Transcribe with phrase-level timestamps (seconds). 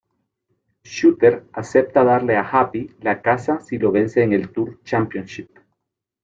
[0.83, 5.59] Shooter acepta darle a Happy la casa si lo vence en el Tour Championship.